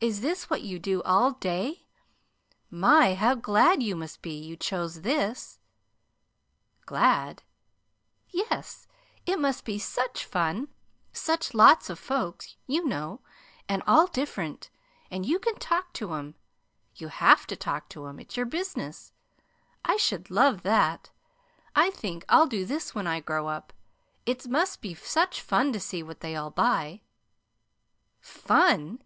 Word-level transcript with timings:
"Is 0.00 0.20
this 0.20 0.48
what 0.48 0.62
you 0.62 0.78
do 0.78 1.02
all 1.02 1.32
day? 1.32 1.88
My, 2.70 3.16
how 3.16 3.34
glad 3.34 3.82
you 3.82 3.96
must 3.96 4.22
be 4.22 4.30
you 4.30 4.56
chose 4.56 5.00
this!" 5.00 5.58
"GLAD!" 6.86 7.42
"Yes. 8.28 8.86
It 9.26 9.40
must 9.40 9.64
be 9.64 9.76
such 9.76 10.24
fun 10.24 10.68
such 11.12 11.52
lots 11.52 11.90
of 11.90 11.98
folks, 11.98 12.54
you 12.68 12.86
know, 12.86 13.22
and 13.68 13.82
all 13.88 14.06
different! 14.06 14.70
And 15.10 15.26
you 15.26 15.40
can 15.40 15.56
talk 15.56 15.92
to 15.94 16.14
'em. 16.14 16.36
You 16.94 17.08
HAVE 17.08 17.48
to 17.48 17.56
talk 17.56 17.88
to 17.88 18.06
'em 18.06 18.20
it's 18.20 18.36
your 18.36 18.46
business. 18.46 19.12
I 19.84 19.96
should 19.96 20.30
love 20.30 20.62
that. 20.62 21.10
I 21.74 21.90
think 21.90 22.24
I'll 22.28 22.46
do 22.46 22.64
this 22.64 22.94
when 22.94 23.08
I 23.08 23.18
grow 23.18 23.48
up. 23.48 23.72
It 24.26 24.46
must 24.46 24.80
be 24.80 24.94
such 24.94 25.40
fun 25.42 25.72
to 25.72 25.80
see 25.80 26.04
what 26.04 26.20
they 26.20 26.36
all 26.36 26.52
buy!" 26.52 27.00
"Fun! 28.20 29.02